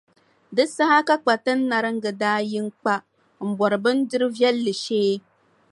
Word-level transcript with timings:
Di 0.55 0.65
saha 0.75 0.99
ka 1.07 1.15
Kpatinariŋga 1.21 2.11
daa 2.21 2.39
yi 2.49 2.59
n-kpa 2.67 2.93
m-bɔri 3.47 3.77
bindirʼ 3.83 4.31
viɛlli 4.35 4.73
shee. 4.83 5.15